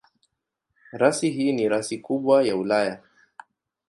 Rasi 0.93 1.29
hii 1.29 1.51
ni 1.53 1.69
rasi 1.69 1.97
kubwa 1.97 2.43
ya 2.43 2.55
Ulaya. 2.57 3.01